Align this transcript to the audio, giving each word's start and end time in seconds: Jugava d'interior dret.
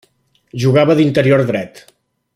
Jugava 0.63 0.95
d'interior 1.01 1.47
dret. 1.53 1.87